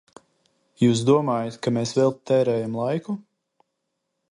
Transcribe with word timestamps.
Jūs 0.83 1.03
domājat, 1.09 1.59
ka 1.67 1.75
mēs 1.77 1.93
velti 1.99 2.25
tērējam 2.33 2.81
laiku? 2.81 3.19